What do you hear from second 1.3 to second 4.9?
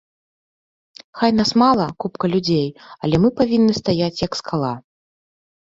нас мала, купка людзей, але мы павінны стаяць як скала.